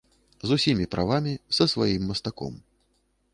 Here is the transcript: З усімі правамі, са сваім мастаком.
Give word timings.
З 0.51 0.55
усімі 0.59 0.87
правамі, 0.95 1.33
са 1.59 1.67
сваім 1.75 2.09
мастаком. 2.13 2.57